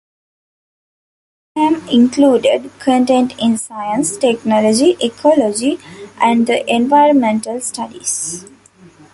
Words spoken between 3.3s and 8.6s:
in science, technology, ecology and the environmental studies.